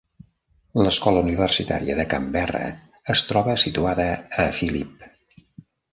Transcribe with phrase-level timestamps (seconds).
[0.85, 2.63] L'Escola Universitària de Canberra
[3.15, 4.11] es troba situada
[4.47, 5.07] a Phillip.